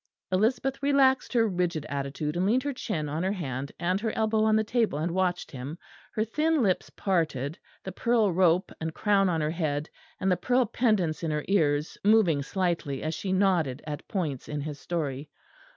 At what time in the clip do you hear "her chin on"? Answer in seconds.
2.63-3.21